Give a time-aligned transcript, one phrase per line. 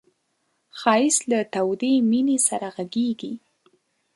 [0.79, 3.33] ښایست له تودې مینې سره غږېږي